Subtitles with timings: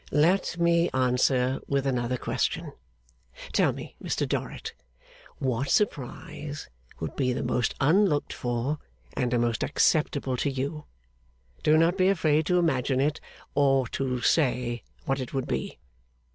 [0.09, 2.73] 'Let me answer with another question.
[3.53, 4.73] Tell me, Mr Dorrit,
[5.37, 6.67] what surprise
[6.99, 8.79] would be the most unlooked for
[9.13, 10.85] and the most acceptable to you.
[11.61, 13.21] Do not be afraid to imagine it,
[13.53, 15.77] or to say what it would be.